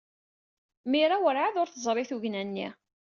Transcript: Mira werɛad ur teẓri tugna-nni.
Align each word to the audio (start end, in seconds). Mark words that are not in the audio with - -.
Mira 0.91 1.15
werɛad 1.23 1.55
ur 1.61 1.69
teẓri 1.69 2.03
tugna-nni. 2.09 2.67